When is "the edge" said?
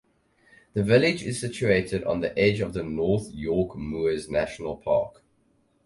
2.21-2.59